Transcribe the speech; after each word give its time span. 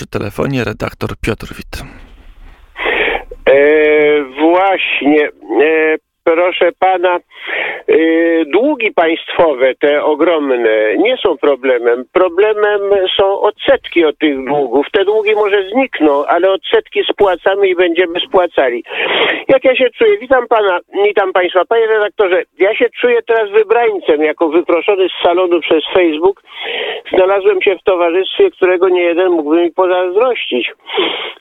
przy 0.00 0.06
telefonie 0.06 0.64
redaktor 0.64 1.16
Piotr 1.16 1.54
Wit. 1.54 1.82
E, 3.48 4.24
właśnie, 4.40 5.28
e, 5.62 5.96
proszę 6.34 6.72
pana, 6.78 7.16
e, 7.16 7.94
długi 8.44 8.92
państwowe, 8.92 9.74
te 9.74 10.04
ogromne, 10.04 10.96
nie 10.96 11.16
są 11.16 11.38
problemem. 11.38 12.04
Problemem 12.12 12.80
są 13.16 13.40
odsetki 13.40 14.04
od 14.04 14.18
tych 14.18 14.44
długów. 14.44 14.86
Te 14.92 15.04
długi 15.04 15.34
może 15.34 15.68
znikną, 15.68 16.24
ale 16.26 16.50
odsetki 16.50 17.00
spłacamy 17.12 17.68
i 17.68 17.74
będziemy 17.74 18.20
spłacali. 18.20 18.84
Jak 19.48 19.64
ja 19.64 19.76
się 19.76 19.90
czuję? 19.90 20.18
Witam 20.18 20.48
pana, 20.48 20.80
witam 21.04 21.32
państwa. 21.32 21.64
Panie 21.64 21.86
redaktorze, 21.86 22.42
ja 22.58 22.74
się 22.74 22.86
czuję 23.00 23.18
teraz 23.26 23.50
wybrańcem, 23.50 24.22
jako 24.22 24.48
wyproszony 24.48 25.08
z 25.08 25.22
salonu 25.22 25.60
przez 25.60 25.84
Facebook. 25.94 26.42
Znalazłem 27.12 27.62
się 27.62 27.76
w 27.76 27.82
towarzystwie, 27.82 28.50
którego 28.50 28.88
nie 28.88 29.02
jeden 29.02 29.30
mógłby 29.32 29.62
mi 29.62 29.70
pozazdrościć. 29.72 30.72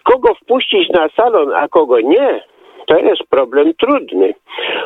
Kogo 0.04 0.34
wpuścić 0.34 0.90
na 0.90 1.10
salon, 1.10 1.54
a 1.54 1.68
kogo 1.68 2.00
nie? 2.00 2.42
To 2.90 3.00
jest 3.00 3.24
problem 3.30 3.74
trudny. 3.74 4.34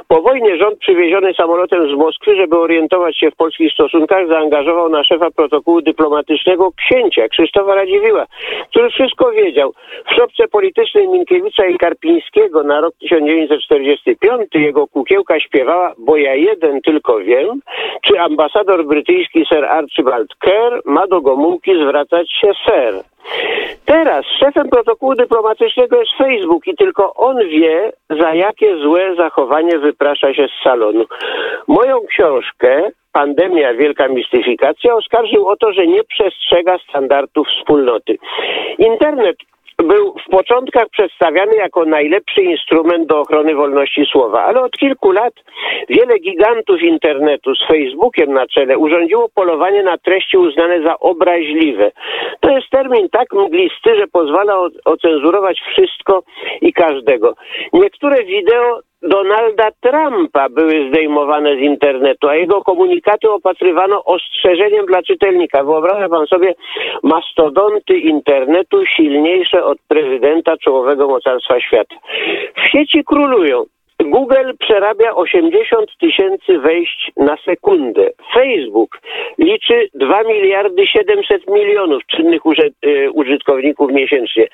Po 0.07 0.21
wojnie 0.21 0.57
rząd 0.57 0.79
przywieziony 0.79 1.33
samolotem 1.33 1.89
z 1.89 1.97
Moskwy, 1.97 2.35
żeby 2.35 2.59
orientować 2.59 3.17
się 3.17 3.31
w 3.31 3.35
polskich 3.35 3.73
stosunkach, 3.73 4.27
zaangażował 4.27 4.89
na 4.89 5.03
szefa 5.03 5.31
protokołu 5.31 5.81
dyplomatycznego 5.81 6.71
księcia 6.71 7.27
Krzysztofa 7.27 7.75
Radziwiła, 7.75 8.25
który 8.69 8.89
wszystko 8.89 9.31
wiedział. 9.31 9.73
W 10.11 10.15
szopce 10.15 10.47
politycznej 10.47 11.07
Minkiewicza 11.07 11.65
i 11.65 11.77
Karpińskiego 11.77 12.63
na 12.63 12.81
rok 12.81 12.93
1945 12.99 14.47
jego 14.53 14.87
kukiełka 14.87 15.39
śpiewała, 15.39 15.93
bo 15.97 16.17
ja 16.17 16.35
jeden 16.35 16.81
tylko 16.81 17.19
wiem, 17.19 17.59
czy 18.01 18.19
ambasador 18.19 18.85
brytyjski 18.85 19.45
Sir 19.45 19.65
Archibald 19.65 20.35
Kerr 20.39 20.81
ma 20.85 21.07
do 21.07 21.21
Gomułki 21.21 21.71
zwracać 21.83 22.31
się 22.31 22.51
ser. 22.67 23.12
Teraz 23.85 24.25
szefem 24.39 24.69
protokołu 24.69 25.15
dyplomatycznego 25.15 25.99
jest 25.99 26.11
Facebook 26.17 26.67
i 26.67 26.75
tylko 26.75 27.13
on 27.13 27.37
wie, 27.37 27.91
za 28.09 28.33
jakie 28.33 28.77
złe 28.77 29.15
zachowanie 29.15 29.79
wyprasza 29.79 30.33
się 30.33 30.47
z 30.47 30.63
salonu. 30.63 31.05
Moją 31.67 31.99
książkę 32.07 32.89
Pandemia, 33.11 33.73
wielka 33.73 34.07
mistyfikacja 34.07 34.95
oskarżył 34.95 35.47
o 35.47 35.55
to, 35.55 35.73
że 35.73 35.87
nie 35.87 36.03
przestrzega 36.03 36.77
standardów 36.89 37.47
wspólnoty. 37.47 38.17
Internet 38.77 39.35
był 39.83 40.15
w 40.27 40.31
początkach 40.31 40.89
przedstawiany 40.89 41.55
jako 41.55 41.85
najlepszy 41.85 42.41
instrument 42.41 43.07
do 43.07 43.19
ochrony 43.19 43.55
wolności 43.55 44.05
słowa, 44.11 44.43
ale 44.43 44.61
od 44.61 44.71
kilku 44.71 45.11
lat 45.11 45.33
wiele 45.89 46.19
gigantów 46.19 46.81
internetu 46.81 47.55
z 47.55 47.67
Facebookiem 47.67 48.33
na 48.33 48.47
czele 48.47 48.77
urządziło 48.77 49.29
polowanie 49.35 49.83
na 49.83 49.97
treści 49.97 50.37
uznane 50.37 50.81
za 50.81 50.99
obraźliwe. 50.99 51.91
To 52.39 52.49
jest 52.51 52.69
termin 52.69 53.09
tak 53.09 53.33
mglisty, 53.33 53.95
że 53.95 54.07
pozwala 54.07 54.69
ocenzurować 54.85 55.59
wszystko 55.59 56.23
i 56.61 56.73
każdego. 56.73 57.35
Niektóre 57.73 58.23
wideo 58.23 58.79
Donalda 59.03 59.69
Trumpa 59.81 60.49
były 60.49 60.89
zdejmowane 60.89 61.55
z 61.55 61.59
internetu, 61.59 62.29
a 62.29 62.35
jego 62.35 62.61
komunikaty 62.61 63.31
opatrywano 63.31 64.03
ostrzeżeniem 64.03 64.85
dla 64.85 65.03
czytelnika. 65.03 65.63
Wyobraża 65.63 66.09
pan 66.09 66.27
sobie 66.27 66.53
mastodonty 67.03 67.97
internetu 67.97 68.85
silniejsze 68.85 69.63
od 69.63 69.77
prezydenta 69.87 70.57
czołowego 70.57 71.07
mocarstwa 71.07 71.59
świata. 71.59 71.95
W 72.55 72.71
sieci 72.71 73.03
królują 73.03 73.63
Google 73.99 74.53
przerabia 74.59 75.15
80 75.15 75.97
tysięcy 75.99 76.59
wejść 76.59 77.11
na 77.17 77.37
sekundę. 77.45 78.09
Facebook 78.33 78.99
liczy 79.37 79.89
2 79.93 80.23
miliardy 80.23 80.87
700 80.87 81.47
milionów 81.49 82.05
czynnych 82.05 82.41
e, 82.45 83.11
użytkowników 83.11 83.91
miesięcznie. 83.91 84.47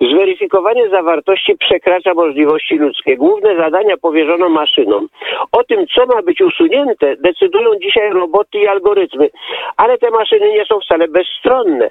Zweryfikowanie 0.00 0.88
zawartości 0.88 1.56
przekracza 1.58 2.14
możliwości 2.14 2.78
ludzkie. 2.78 3.16
Główne 3.16 3.56
zadania 3.56 3.96
powierzono 3.96 4.48
maszynom. 4.48 5.08
O 5.52 5.64
tym, 5.64 5.86
co 5.94 6.06
ma 6.06 6.22
być 6.22 6.40
usunięte, 6.40 7.16
decydują 7.16 7.70
dzisiaj 7.82 8.10
roboty 8.10 8.58
i 8.58 8.66
algorytmy. 8.66 9.30
Ale 9.76 9.98
te 9.98 10.10
maszyny 10.10 10.52
nie 10.52 10.64
są 10.64 10.80
wcale 10.80 11.08
bezstronne. 11.08 11.90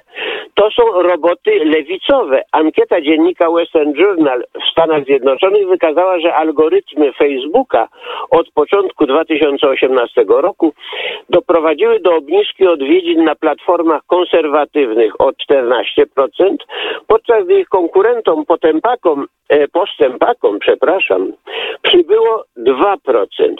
To 0.54 0.70
są 0.70 1.02
roboty 1.02 1.50
lewicowe. 1.64 2.42
Ankieta 2.52 3.00
dziennika 3.00 3.50
Western 3.50 3.92
Journal 3.94 4.44
w 4.54 4.70
Stanach 4.72 5.04
Zjednoczonych 5.04 5.68
wykazała, 5.68 6.18
że 6.18 6.34
algorytmy 6.34 6.95
Facebooka 7.18 7.88
od 8.30 8.50
początku 8.50 9.06
2018 9.06 10.24
roku 10.28 10.72
doprowadziły 11.30 12.00
do 12.00 12.16
obniżki 12.16 12.66
odwiedzin 12.66 13.24
na 13.24 13.34
platformach 13.34 14.02
konserwatywnych 14.06 15.20
o 15.20 15.30
14%, 15.30 16.56
podczas 17.06 17.44
gdy 17.44 17.60
ich 17.60 17.68
konkurentom 17.68 18.46
potempakom, 18.46 19.26
e, 19.48 19.68
postępakom, 19.68 20.58
przepraszam, 20.58 21.32
przybyło 21.82 22.44
2%. 22.56 23.54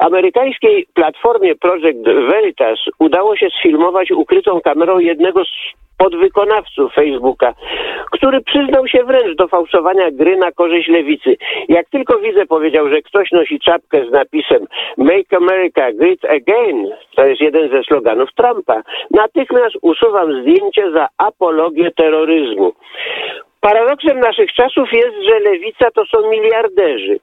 Amerykańskiej 0.00 0.86
platformie 0.94 1.54
Project 1.54 2.04
Veritas 2.04 2.78
udało 2.98 3.36
się 3.36 3.48
sfilmować 3.58 4.10
ukrytą 4.10 4.60
kamerą 4.60 4.98
jednego 4.98 5.44
z 5.44 5.81
podwykonawców 6.02 6.94
Facebooka, 6.94 7.54
który 8.12 8.40
przyznał 8.40 8.88
się 8.88 9.04
wręcz 9.04 9.36
do 9.36 9.48
fałszowania 9.48 10.10
gry 10.10 10.36
na 10.36 10.52
korzyść 10.52 10.88
lewicy. 10.88 11.36
Jak 11.68 11.88
tylko 11.88 12.18
widzę, 12.18 12.46
powiedział, 12.46 12.88
że 12.88 13.02
ktoś 13.02 13.32
nosi 13.32 13.60
czapkę 13.60 14.06
z 14.08 14.12
napisem 14.12 14.66
Make 14.96 15.32
America 15.32 15.92
Great 15.92 16.24
Again, 16.24 16.90
to 17.16 17.26
jest 17.26 17.40
jeden 17.40 17.70
ze 17.70 17.82
sloganów 17.82 18.28
Trumpa, 18.34 18.82
natychmiast 19.10 19.76
usuwam 19.82 20.42
zdjęcie 20.42 20.90
za 20.90 21.08
apologię 21.18 21.90
terroryzmu. 21.90 22.72
Paradoksem 23.62 24.20
naszych 24.20 24.52
czasów 24.52 24.92
jest, 24.92 25.16
że 25.28 25.40
lewica 25.40 25.90
to 25.90 26.04
są 26.04 26.30
miliarderzy. 26.30 27.18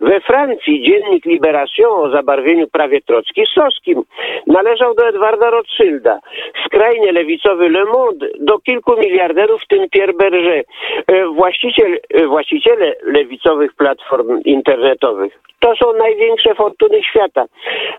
We 0.00 0.20
Francji 0.20 0.82
dziennik 0.82 1.24
Libération 1.24 1.92
o 1.92 2.10
zabarwieniu 2.10 2.68
prawie 2.68 3.00
trockistowskim 3.00 4.02
należał 4.46 4.94
do 4.94 5.08
Edwarda 5.08 5.50
Rothschilda. 5.50 6.20
Skrajnie 6.66 7.12
lewicowy 7.12 7.68
Le 7.68 7.84
Monde 7.84 8.26
do 8.40 8.58
kilku 8.58 8.96
miliarderów, 8.96 9.62
w 9.62 9.66
tym 9.66 9.88
Pierre 9.90 10.12
Berger, 10.12 10.64
e, 11.06 11.26
właściciel, 11.26 12.00
e, 12.14 12.26
właściciele 12.26 12.94
lewicowych 13.02 13.74
platform 13.74 14.40
internetowych. 14.44 15.38
To 15.60 15.76
są 15.76 15.92
największe 15.92 16.54
fortuny 16.54 17.02
świata. 17.02 17.44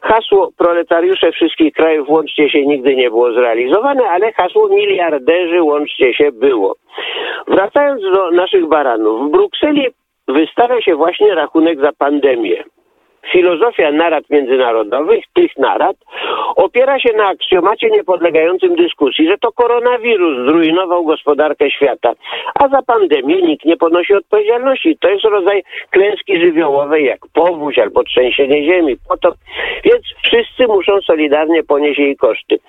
Hasło 0.02 0.52
proletariusze 0.58 1.32
wszystkich 1.32 1.74
krajów 1.74 2.10
łącznie 2.10 2.50
się 2.50 2.66
nigdy 2.66 2.96
nie 2.96 3.10
było 3.10 3.34
zrealizowane, 3.34 4.04
ale 4.10 4.34
hasło 4.34 4.70
miliarderzy 4.70 5.64
łącznie 5.64 6.14
się 6.14 6.32
było. 6.32 6.76
Wracając 7.48 8.02
do 8.02 8.32
naszych 8.32 8.68
baranów, 8.68 9.28
w 9.28 9.32
Brukseli 9.32 9.88
wystawia 10.28 10.82
się 10.82 10.96
właśnie 10.96 11.36
rachunek 11.36 11.82
za 11.82 11.92
pandemię. 11.98 12.64
Filozofia 13.32 13.92
narad 13.92 14.30
międzynarodowych, 14.30 15.24
tych 15.34 15.58
narad, 15.58 15.98
opiera 16.56 17.00
się 17.00 17.14
na 17.18 17.28
aksjomacie 17.28 17.90
niepodlegającym 17.90 18.76
dyskusji, 18.76 19.28
że 19.28 19.38
to 19.38 19.52
koronawirus 19.52 20.46
zrujnował 20.50 21.06
gospodarkę 21.06 21.72
świata, 21.72 22.14
a 22.56 22.68
za 22.68 22.82
pandemię 22.82 23.42
nikt 23.42 23.66
nie 23.66 23.78
ponosi 23.78 24.14
odpowiedzialności. 24.14 24.98
To 24.98 25.10
jest 25.10 25.26
rodzaj 25.26 25.64
klęski 25.90 26.40
żywiołowej 26.40 27.06
jak 27.06 27.20
powódź 27.34 27.80
albo 27.80 28.04
trzęsienie 28.04 28.66
ziemi, 28.66 28.98
potop, 29.10 29.36
więc 29.84 30.04
wszyscy 30.24 30.68
muszą 30.68 31.02
solidarnie 31.02 31.64
ponieść 31.64 32.00
jej 32.00 32.18
koszty. 32.18 32.60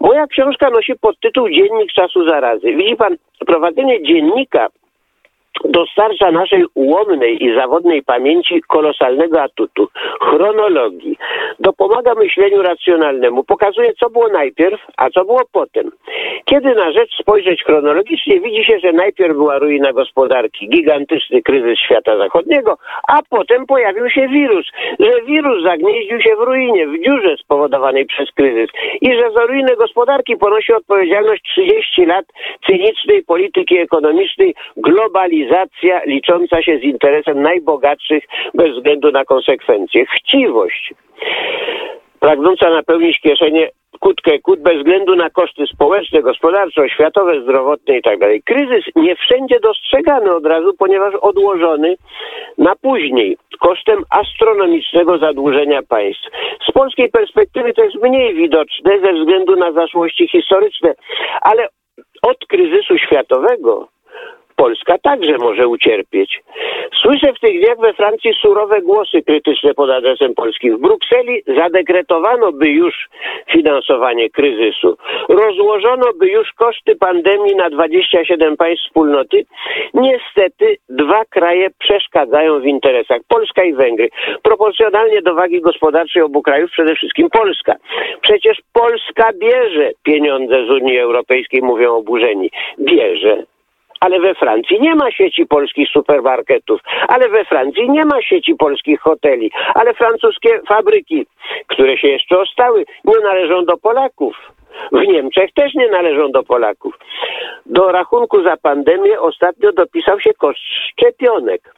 Moja 0.00 0.26
książka 0.26 0.70
nosi 0.70 0.92
podtytuł 1.00 1.48
Dziennik 1.48 1.92
czasu 1.92 2.28
zarazy. 2.28 2.74
Widzi 2.74 2.96
pan, 2.96 3.16
prowadzenie 3.46 4.02
dziennika 4.02 4.68
dostarcza 5.64 6.30
naszej 6.30 6.64
ułomnej 6.74 7.44
i 7.44 7.54
zawodnej 7.54 8.02
pamięci 8.02 8.62
kolosalnego 8.68 9.42
atutu, 9.42 9.88
chronologii. 10.20 11.18
Dopomaga 11.60 12.14
myśleniu 12.14 12.62
racjonalnemu, 12.62 13.44
pokazuje, 13.44 13.92
co 14.00 14.10
było 14.10 14.28
najpierw, 14.28 14.80
a 14.96 15.10
co 15.10 15.24
było 15.24 15.40
potem. 15.52 15.90
Kiedy 16.44 16.74
na 16.74 16.92
rzecz 16.92 17.10
spojrzeć 17.20 17.64
chronologicznie, 17.64 18.40
widzi 18.40 18.64
się, 18.64 18.78
że 18.78 18.92
najpierw 18.92 19.34
była 19.34 19.58
ruina 19.58 19.92
gospodarki, 19.92 20.68
gigantyczny 20.68 21.42
kryzys 21.42 21.78
świata 21.78 22.18
zachodniego, 22.18 22.76
a 23.08 23.18
potem 23.30 23.66
pojawił 23.66 24.10
się 24.10 24.28
wirus, 24.28 24.66
że 25.00 25.12
wirus 25.26 25.64
zagnieździł 25.64 26.20
się 26.20 26.36
w 26.36 26.40
ruinie, 26.40 26.86
w 26.86 27.04
dziurze 27.04 27.36
spowodowanej 27.36 28.06
przez 28.06 28.30
kryzys 28.30 28.70
i 29.00 29.14
że 29.14 29.30
za 29.36 29.46
ruinę 29.46 29.76
gospodarki 29.76 30.36
ponosi 30.36 30.72
odpowiedzialność 30.72 31.42
30 31.42 32.06
lat 32.06 32.26
cynicznej 32.66 33.22
polityki 33.22 33.78
ekonomicznej, 33.78 34.54
globalizacji, 34.76 35.51
licząca 36.06 36.62
się 36.62 36.78
z 36.78 36.82
interesem 36.82 37.42
najbogatszych 37.42 38.24
bez 38.54 38.76
względu 38.76 39.10
na 39.10 39.24
konsekwencje. 39.24 40.06
Chciwość 40.06 40.94
pragnąca 42.20 42.70
napełnić 42.70 43.20
kieszenie 43.20 43.70
kutkę 44.00 44.38
kut 44.38 44.60
bez 44.60 44.78
względu 44.78 45.16
na 45.16 45.30
koszty 45.30 45.66
społeczne, 45.66 46.22
gospodarcze, 46.22 46.82
oświatowe, 46.82 47.42
zdrowotne 47.42 47.94
itd. 47.94 48.18
Tak 48.18 48.44
Kryzys 48.44 48.84
nie 48.96 49.16
wszędzie 49.16 49.60
dostrzegany 49.60 50.32
od 50.32 50.46
razu, 50.46 50.74
ponieważ 50.78 51.14
odłożony 51.14 51.96
na 52.58 52.76
później 52.76 53.36
kosztem 53.60 54.02
astronomicznego 54.10 55.18
zadłużenia 55.18 55.82
państw. 55.82 56.24
Z 56.68 56.72
polskiej 56.72 57.08
perspektywy 57.10 57.72
to 57.72 57.84
jest 57.84 57.96
mniej 58.02 58.34
widoczne 58.34 59.00
ze 59.00 59.12
względu 59.12 59.56
na 59.56 59.72
zaszłości 59.72 60.28
historyczne, 60.28 60.94
ale 61.40 61.68
od 62.22 62.38
kryzysu 62.48 62.98
światowego 62.98 63.88
Polska 64.62 64.98
także 64.98 65.38
może 65.38 65.68
ucierpieć. 65.68 66.40
Słyszę 67.02 67.32
w 67.32 67.40
tych 67.40 67.60
dniach 67.60 67.78
we 67.78 67.92
Francji 67.92 68.32
surowe 68.42 68.80
głosy 68.80 69.22
krytyczne 69.22 69.74
pod 69.74 69.90
adresem 69.90 70.34
Polski. 70.34 70.70
W 70.70 70.78
Brukseli 70.78 71.42
zadekretowano 71.56 72.52
by 72.52 72.68
już 72.68 73.08
finansowanie 73.52 74.30
kryzysu. 74.30 74.96
Rozłożono 75.28 76.06
by 76.18 76.28
już 76.28 76.52
koszty 76.52 76.96
pandemii 76.96 77.56
na 77.56 77.70
27 77.70 78.56
państw 78.56 78.84
wspólnoty. 78.86 79.44
Niestety 79.94 80.76
dwa 80.88 81.24
kraje 81.24 81.70
przeszkadzają 81.78 82.60
w 82.60 82.66
interesach. 82.66 83.20
Polska 83.28 83.64
i 83.64 83.74
Węgry. 83.74 84.08
Proporcjonalnie 84.42 85.22
do 85.22 85.34
wagi 85.34 85.60
gospodarczej 85.60 86.22
obu 86.22 86.42
krajów 86.42 86.70
przede 86.70 86.94
wszystkim 86.94 87.30
Polska. 87.30 87.74
Przecież 88.20 88.58
Polska 88.72 89.30
bierze 89.38 89.90
pieniądze 90.02 90.66
z 90.66 90.70
Unii 90.70 90.98
Europejskiej, 90.98 91.62
mówią 91.62 91.96
oburzeni. 91.96 92.50
Bierze 92.78 93.51
ale 94.02 94.20
we 94.20 94.34
Francji 94.34 94.80
nie 94.80 94.94
ma 94.94 95.10
sieci 95.10 95.46
polskich 95.46 95.88
supermarketów, 95.88 96.80
ale 97.08 97.28
we 97.28 97.44
Francji 97.44 97.90
nie 97.90 98.04
ma 98.04 98.22
sieci 98.22 98.54
polskich 98.54 99.00
hoteli, 99.00 99.50
ale 99.74 99.94
francuskie 99.94 100.60
fabryki, 100.68 101.26
które 101.66 101.98
się 101.98 102.08
jeszcze 102.08 102.38
ostały, 102.38 102.84
nie 103.04 103.18
należą 103.24 103.64
do 103.64 103.76
Polaków. 103.76 104.36
W 104.92 105.06
Niemczech 105.06 105.52
też 105.52 105.74
nie 105.74 105.88
należą 105.88 106.32
do 106.32 106.42
Polaków. 106.42 106.98
Do 107.66 107.92
rachunku 107.92 108.42
za 108.42 108.56
pandemię 108.56 109.20
ostatnio 109.20 109.72
dopisał 109.72 110.20
się 110.20 110.34
koszt 110.34 110.62
szczepionek. 110.62 111.74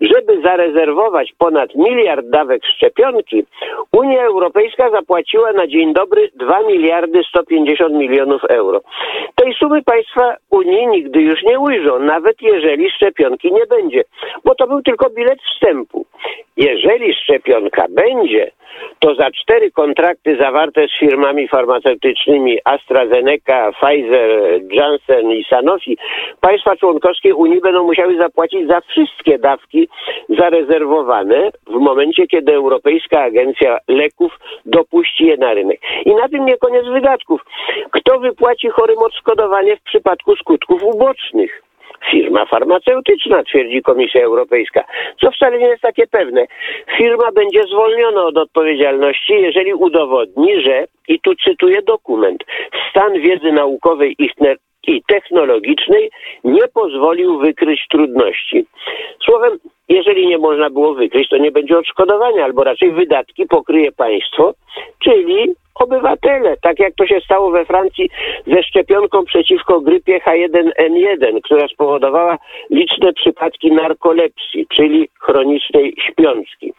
Żeby 0.00 0.42
zarezerwować 0.42 1.32
ponad 1.38 1.74
miliard 1.74 2.26
dawek 2.26 2.62
szczepionki, 2.66 3.44
Unia 3.92 4.22
Europejska 4.22 4.90
zapłaciła 4.90 5.52
na 5.52 5.66
dzień 5.66 5.94
dobry 5.94 6.30
2 6.34 6.62
miliardy 6.62 7.20
150 7.28 7.94
milionów 7.94 8.44
euro. 8.44 8.80
Tej 9.34 9.54
sumy 9.54 9.82
państwa 9.82 10.36
Unii 10.50 10.86
nigdy 10.86 11.20
już 11.20 11.42
nie 11.42 11.58
ujrzą, 11.58 11.98
nawet 11.98 12.42
jeżeli 12.42 12.90
szczepionki 12.90 13.52
nie 13.52 13.66
będzie, 13.66 14.04
bo 14.44 14.54
to 14.54 14.66
był 14.66 14.82
tylko 14.82 15.10
bilet 15.10 15.38
wstępu. 15.42 16.06
Jeżeli 16.56 17.14
szczepionka 17.14 17.86
będzie, 17.90 18.50
to 18.98 19.14
za 19.14 19.30
cztery 19.30 19.70
kontrakty 19.70 20.36
zawarte 20.36 20.86
z 20.88 20.98
firmami 20.98 21.48
farmaceutycznymi 21.48 22.58
AstraZeneca, 22.64 23.72
Pfizer, 23.72 24.60
Janssen 24.70 25.30
i 25.30 25.44
Sanofi, 25.44 25.98
państwa 26.40 26.76
członkowskie 26.76 27.34
Unii 27.34 27.60
będą 27.60 27.84
musiały 27.84 28.16
zapłacić 28.16 28.68
za 28.68 28.80
wszystkie 28.80 29.38
dawki 29.38 29.61
zarezerwowane 30.28 31.50
w 31.66 31.74
momencie, 31.74 32.26
kiedy 32.26 32.54
Europejska 32.54 33.20
Agencja 33.20 33.78
Leków 33.88 34.38
dopuści 34.66 35.26
je 35.26 35.36
na 35.36 35.54
rynek. 35.54 35.80
I 36.04 36.14
na 36.14 36.28
tym 36.28 36.46
nie 36.46 36.56
koniec 36.56 36.86
wydatków. 36.86 37.40
Kto 37.90 38.18
wypłaci 38.18 38.68
chorym 38.68 38.98
odszkodowanie 38.98 39.76
w 39.76 39.82
przypadku 39.82 40.36
skutków 40.36 40.82
ubocznych? 40.82 41.62
firma 42.10 42.46
farmaceutyczna, 42.46 43.42
twierdzi 43.42 43.82
Komisja 43.82 44.22
Europejska, 44.24 44.84
co 45.20 45.30
wcale 45.30 45.58
nie 45.58 45.68
jest 45.68 45.82
takie 45.82 46.06
pewne. 46.06 46.46
Firma 46.96 47.32
będzie 47.32 47.62
zwolniona 47.62 48.24
od 48.24 48.36
odpowiedzialności, 48.36 49.32
jeżeli 49.32 49.74
udowodni, 49.74 50.62
że, 50.62 50.84
i 51.08 51.20
tu 51.20 51.34
cytuję 51.34 51.82
dokument, 51.82 52.44
stan 52.90 53.12
wiedzy 53.12 53.52
naukowej 53.52 54.16
i 54.86 55.02
technologicznej 55.06 56.10
nie 56.44 56.68
pozwolił 56.74 57.38
wykryć 57.38 57.80
trudności. 57.90 58.66
Słowem, 59.24 59.58
jeżeli 59.88 60.26
nie 60.26 60.38
można 60.38 60.70
było 60.70 60.94
wykryć, 60.94 61.28
to 61.28 61.36
nie 61.36 61.50
będzie 61.50 61.78
odszkodowania, 61.78 62.44
albo 62.44 62.64
raczej 62.64 62.92
wydatki 62.92 63.46
pokryje 63.46 63.92
państwo, 63.92 64.54
czyli 65.04 65.54
obywatele, 65.74 66.56
tak 66.62 66.78
jak 66.78 66.94
to 66.94 67.06
się 67.06 67.20
stało 67.24 67.50
we 67.50 67.64
Francji 67.64 68.10
ze 68.46 68.62
szczepionką 68.62 69.24
przeciwko 69.24 69.80
grypie 69.80 70.20
H1N1, 70.26 71.40
która 71.42 71.68
spowodowała 71.68 72.38
liczne 72.70 73.12
przypadki 73.12 73.72
narkolepsji, 73.72 74.66
czyli 74.74 75.08
chronicznej 75.20 75.94
śpiączki. 75.98 76.72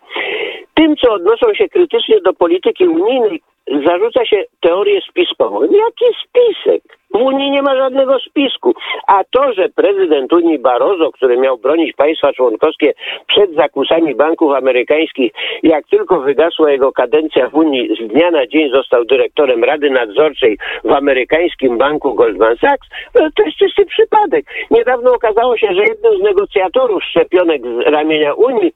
Tym, 0.73 0.95
co 0.95 1.13
odnoszą 1.13 1.53
się 1.53 1.69
krytycznie 1.69 2.21
do 2.21 2.33
polityki 2.33 2.87
unijnej, 2.87 3.41
zarzuca 3.85 4.25
się 4.25 4.43
teorię 4.59 5.01
spiskową. 5.09 5.61
Jaki 5.61 6.05
spisek? 6.23 6.83
W 7.13 7.17
Unii 7.17 7.51
nie 7.51 7.61
ma 7.61 7.75
żadnego 7.75 8.19
spisku. 8.19 8.73
A 9.07 9.23
to, 9.23 9.53
że 9.53 9.69
prezydent 9.69 10.33
Unii 10.33 10.59
Barroso, 10.59 11.11
który 11.11 11.37
miał 11.37 11.57
bronić 11.57 11.95
państwa 11.95 12.33
członkowskie 12.33 12.93
przed 13.27 13.55
zakusami 13.55 14.15
banków 14.15 14.53
amerykańskich, 14.53 15.31
jak 15.63 15.87
tylko 15.87 16.19
wygasła 16.19 16.71
jego 16.71 16.91
kadencja 16.91 17.49
w 17.49 17.55
Unii, 17.55 17.95
z 17.95 18.07
dnia 18.07 18.31
na 18.31 18.47
dzień 18.47 18.71
został 18.71 19.05
dyrektorem 19.05 19.63
Rady 19.63 19.89
Nadzorczej 19.89 20.57
w 20.83 20.91
amerykańskim 20.91 21.77
banku 21.77 22.13
Goldman 22.13 22.57
Sachs, 22.57 22.89
no 23.15 23.29
to 23.35 23.43
jest 23.43 23.57
czysty 23.57 23.85
przypadek. 23.85 24.45
Niedawno 24.71 25.13
okazało 25.13 25.57
się, 25.57 25.67
że 25.67 25.83
jednym 25.83 26.17
z 26.19 26.21
negocjatorów 26.21 27.03
szczepionek 27.03 27.61
z 27.61 27.91
ramienia 27.91 28.33
Unii 28.33 28.71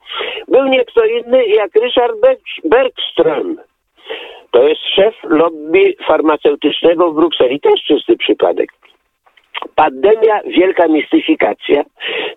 był 0.47 0.67
nie 0.67 0.85
kto 0.85 1.05
inny 1.05 1.45
jak 1.45 1.71
Richard 1.75 2.15
Bergström. 2.65 3.66
To 4.57 4.67
jest 4.67 4.81
szef 4.95 5.15
lobby 5.23 5.95
farmaceutycznego 6.07 7.11
w 7.11 7.15
Brukseli, 7.15 7.59
też 7.59 7.83
czysty 7.83 8.17
przypadek. 8.17 8.69
Pandemia, 9.75 10.41
wielka 10.45 10.87
mistyfikacja. 10.87 11.83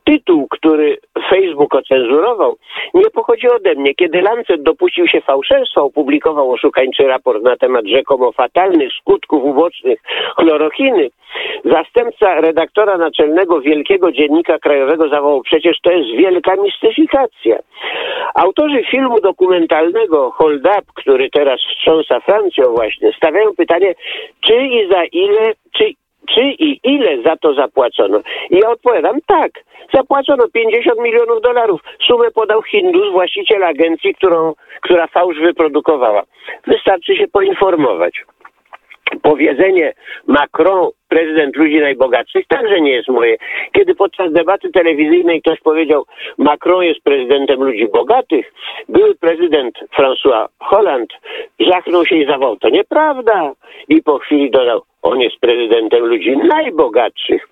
Tytuł, 0.05 0.47
który 0.51 0.97
Facebook 1.31 1.75
ocenzurował, 1.75 2.57
nie 2.95 3.11
pochodzi 3.11 3.49
ode 3.49 3.75
mnie. 3.75 3.95
Kiedy 3.95 4.21
Lancet 4.23 4.63
dopuścił 4.63 5.09
się 5.09 5.21
fałszerstwa, 5.21 5.83
opublikował 5.83 6.53
oszukańczy 6.53 7.03
raport 7.03 7.43
na 7.43 7.57
temat 7.57 7.87
rzekomo 7.87 8.33
fatalnych 8.33 8.93
skutków 8.93 9.45
ubocznych 9.45 9.99
chlorochiny, 10.37 11.11
zastępca 11.65 12.41
redaktora 12.41 12.99
naczelnego 12.99 13.61
Wielkiego 13.61 14.13
Dziennika 14.13 14.59
Krajowego 14.59 15.09
zawołał, 15.09 15.43
przecież 15.43 15.81
to 15.83 15.93
jest 15.93 16.11
wielka 16.11 16.57
mistyfikacja. 16.57 17.59
Autorzy 18.35 18.83
filmu 18.91 19.21
dokumentalnego 19.21 20.31
Hold 20.31 20.67
Up, 20.67 20.83
który 20.95 21.31
teraz 21.31 21.61
wstrząsa 21.61 22.21
Francją 22.21 22.65
właśnie, 22.75 23.13
stawiają 23.13 23.55
pytanie, 23.57 23.95
czy 24.41 24.57
i 24.57 24.89
za 24.89 25.05
ile, 25.05 25.53
czy 25.73 26.00
czy 26.35 26.41
i 26.41 26.81
ile 26.85 27.23
za 27.23 27.37
to 27.37 27.55
zapłacono? 27.55 28.21
I 28.51 28.59
ja 28.59 28.71
odpowiadam, 28.71 29.19
tak, 29.27 29.51
zapłacono 29.95 30.49
50 30.49 31.01
milionów 31.01 31.43
dolarów. 31.43 31.81
Sumę 32.07 32.31
podał 32.31 32.63
Hindus, 32.63 33.13
właściciel 33.13 33.65
agencji, 33.65 34.15
którą, 34.15 34.53
która 34.81 35.07
fałsz 35.07 35.41
wyprodukowała. 35.41 36.23
Wystarczy 36.67 37.17
się 37.17 37.29
poinformować 37.29 38.25
powiedzenie 39.23 39.93
Macron, 40.27 40.91
prezydent 41.09 41.57
ludzi 41.57 41.81
najbogatszych, 41.81 42.47
także 42.47 42.81
nie 42.81 42.93
jest 42.93 43.09
moje. 43.09 43.37
Kiedy 43.73 43.95
podczas 43.95 44.33
debaty 44.33 44.71
telewizyjnej 44.71 45.43
ktoś 45.43 45.61
powiedział, 45.61 46.05
Macron 46.39 46.83
jest 46.83 47.01
prezydentem 47.01 47.63
ludzi 47.63 47.89
bogatych, 47.93 48.53
były 48.89 49.15
prezydent 49.15 49.75
François 49.99 50.47
Hollande 50.59 51.15
żachnął 51.61 52.07
się 52.07 52.17
i 52.17 52.27
zawołał, 52.27 52.57
to 52.57 52.69
nieprawda. 52.69 53.53
I 53.89 54.03
po 54.03 54.19
chwili 54.19 54.51
dodał, 54.51 54.83
on 55.03 55.21
jest 55.21 55.37
prezydentem 55.41 56.05
ludzi 56.05 56.37
najbogatszych. 56.37 57.49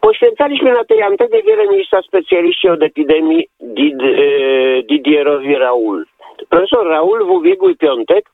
Poświęcaliśmy 0.00 0.72
na 0.72 0.84
tej 0.84 1.02
antenie 1.02 1.42
wiele 1.42 1.68
miejsca 1.68 2.02
specjaliści 2.02 2.68
od 2.68 2.82
epidemii 2.82 3.46
Did, 3.60 4.02
e, 4.02 4.82
Didierowi 4.82 5.54
Raoul. 5.54 6.04
Profesor 6.48 6.86
Raul 6.86 7.24
w 7.24 7.30
ubiegły 7.30 7.76
piątek 7.76 8.24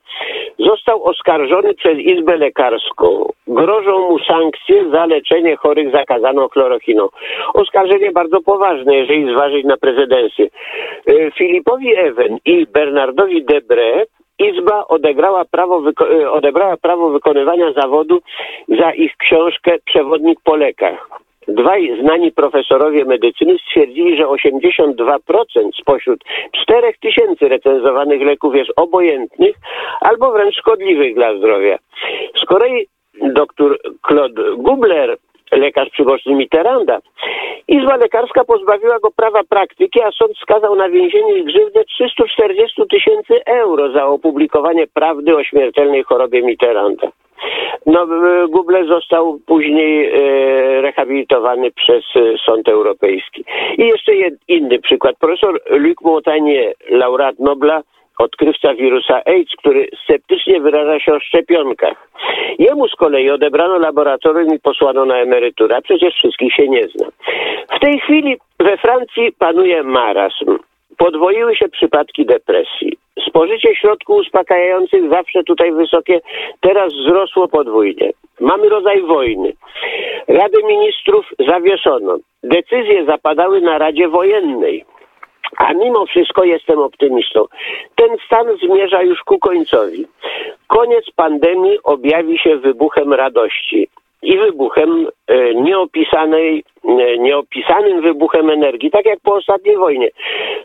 został 0.59 1.05
oskarżony 1.05 1.75
przez 1.75 1.99
Izbę 1.99 2.37
Lekarską. 2.37 3.33
Grożą 3.47 4.09
mu 4.09 4.19
sankcje 4.19 4.91
za 4.91 5.07
leczenie 5.07 5.57
chorych 5.57 5.93
zakazaną 5.93 6.49
chlorochiną. 6.49 7.09
Oskarżenie 7.55 8.13
bardzo 8.13 8.41
poważne, 8.41 8.97
jeżeli 8.97 9.33
zważyć 9.33 9.65
na 9.65 9.77
prezydencję. 9.77 10.47
E, 11.07 11.31
Filipowi 11.31 11.97
Ewen 11.97 12.39
i 12.45 12.67
Bernardowi 12.67 13.45
Debre 13.45 14.05
Izba 14.41 14.87
odegrała 14.89 15.45
prawo 15.45 15.83
e, 16.11 16.31
odebrała 16.31 16.77
prawo 16.77 17.11
wykonywania 17.11 17.73
zawodu 17.73 18.21
za 18.69 18.93
ich 18.93 19.17
książkę 19.17 19.79
Przewodnik 19.85 20.39
po 20.45 20.57
lekach. 20.57 21.09
Dwaj 21.49 21.99
znani 22.01 22.33
profesorowie 22.33 23.05
medycyny 23.05 23.59
stwierdzili, 23.59 24.17
że 24.17 24.25
82% 24.25 25.27
spośród 25.81 26.25
4000 26.63 27.49
recenzowanych 27.49 28.23
leków 28.23 28.55
jest 28.55 28.71
obojętnych 28.77 29.57
albo 30.01 30.33
wręcz 30.33 30.57
szkodliwych 30.57 31.15
dla 31.15 31.39
zdrowia. 31.39 31.79
Z 32.43 32.45
kolei 32.45 32.87
dr 33.23 33.79
Claude 34.09 34.43
Gubler 34.57 35.17
lekarz 35.53 35.91
przyboczny 35.91 36.35
Mitterranda. 36.35 36.99
Izba 37.69 37.97
lekarska 37.97 38.45
pozbawiła 38.45 38.99
go 38.99 39.11
prawa 39.11 39.41
praktyki, 39.49 40.03
a 40.03 40.11
sąd 40.11 40.39
skazał 40.39 40.77
na 40.77 40.89
więzienie 40.89 41.39
i 41.39 41.45
grzywnę 41.45 41.85
340 41.85 42.83
tysięcy 42.91 43.45
euro 43.45 43.93
za 43.93 44.07
opublikowanie 44.07 44.87
prawdy 44.87 45.37
o 45.37 45.45
śmiertelnej 45.45 46.03
chorobie 46.03 46.43
Mitterranda. 46.43 47.13
No, 47.87 48.07
Google 48.49 48.87
został 48.89 49.39
później 49.47 50.07
e, 50.07 50.81
rehabilitowany 50.81 51.71
przez 51.71 52.05
e, 52.17 52.39
Sąd 52.47 52.69
Europejski. 52.69 53.45
I 53.79 53.87
jeszcze 53.87 54.13
inny 54.49 54.79
przykład. 54.79 55.17
Profesor 55.19 55.61
Luc 55.71 55.97
Montagnier, 56.03 56.75
laureat 56.91 57.39
Nobla, 57.39 57.83
odkrywca 58.21 58.75
wirusa 58.75 59.21
AIDS, 59.25 59.53
który 59.59 59.89
sceptycznie 60.05 60.61
wyraża 60.61 61.01
się 61.01 61.15
o 61.15 61.21
szczepionkach. 61.21 62.09
Jemu 62.59 62.89
z 62.89 62.95
kolei 62.95 63.31
odebrano 63.31 63.79
laboratorium 63.79 64.55
i 64.55 64.61
posłano 64.61 65.05
na 65.05 65.17
emeryturę, 65.17 65.77
a 65.77 65.81
przecież 65.81 66.15
wszystkich 66.15 66.55
się 66.55 66.69
nie 66.69 66.89
zna. 66.89 67.07
W 67.77 67.81
tej 67.81 68.01
chwili 68.01 68.37
we 68.59 68.77
Francji 68.77 69.33
panuje 69.39 69.83
marazm. 69.83 70.59
Podwoiły 70.99 71.57
się 71.57 71.69
przypadki 71.69 72.27
depresji. 72.27 72.99
Spożycie 73.29 73.77
środków 73.77 74.17
uspokajających 74.17 75.11
zawsze 75.11 75.43
tutaj 75.45 75.73
wysokie, 75.73 76.21
teraz 76.61 76.93
wzrosło 76.95 77.49
podwójnie. 77.49 78.11
Mamy 78.41 78.69
rodzaj 78.69 79.03
wojny. 79.03 79.53
Rady 80.29 80.59
Ministrów 80.69 81.27
zawieszono. 81.49 82.19
Decyzje 82.43 83.05
zapadały 83.05 83.61
na 83.61 83.79
Radzie 83.79 84.09
Wojennej. 84.09 84.85
A 85.59 85.73
mimo 85.75 86.07
wszystko 86.07 86.45
jestem 86.45 86.79
optymistą. 86.79 87.45
Ten 87.95 88.09
stan 88.27 88.47
zmierza 88.65 89.03
już 89.03 89.21
ku 89.21 89.39
końcowi. 89.39 90.07
Koniec 90.67 91.05
pandemii 91.17 91.79
objawi 91.85 92.39
się 92.39 92.57
wybuchem 92.57 93.13
radości 93.13 93.89
i 94.23 94.39
wybuchem 94.39 95.09
e, 95.27 95.55
nieopisanej, 95.55 96.65
e, 96.85 97.19
nieopisanym 97.19 98.01
wybuchem 98.03 98.51
energii, 98.51 98.91
tak 98.91 99.07
jak 99.07 99.21
po 99.21 99.35
ostatniej 99.35 99.77
wojnie. 99.77 100.09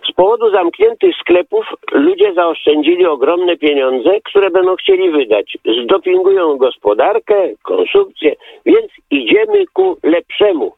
Z 0.09 0.11
powodu 0.11 0.51
zamkniętych 0.51 1.15
sklepów 1.15 1.65
ludzie 1.91 2.33
zaoszczędzili 2.33 3.05
ogromne 3.05 3.57
pieniądze, 3.57 4.09
które 4.23 4.49
będą 4.49 4.75
chcieli 4.75 5.11
wydać. 5.11 5.57
Zdopingują 5.83 6.57
gospodarkę, 6.57 7.49
konsumpcję, 7.63 8.35
więc 8.65 8.87
idziemy 9.11 9.65
ku 9.73 9.97
lepszemu. 10.03 10.71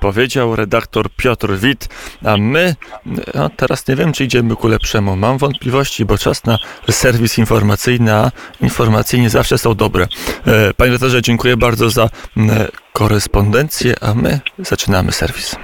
Powiedział 0.00 0.56
redaktor 0.56 1.10
Piotr 1.16 1.56
Wit, 1.58 1.88
a 2.24 2.36
my 2.36 2.76
no 3.34 3.50
teraz 3.56 3.88
nie 3.88 3.96
wiem, 3.96 4.12
czy 4.12 4.24
idziemy 4.24 4.56
ku 4.56 4.68
lepszemu. 4.68 5.16
Mam 5.16 5.38
wątpliwości, 5.38 6.04
bo 6.04 6.18
czas 6.18 6.44
na 6.44 6.58
serwis 6.90 7.38
informacyjny, 7.38 8.14
a 8.14 8.30
informacje 8.60 9.20
nie 9.20 9.30
zawsze 9.30 9.58
są 9.58 9.74
dobre. 9.74 10.04
E, 10.46 10.74
panie 10.74 10.90
redaktorze, 10.90 11.22
dziękuję 11.22 11.56
bardzo 11.56 11.90
za 11.90 12.10
korespondencję, 12.92 13.94
a 14.00 14.14
my 14.14 14.40
zaczynamy 14.58 15.12
serwis. 15.12 15.56